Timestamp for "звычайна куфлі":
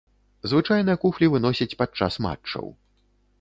0.53-1.29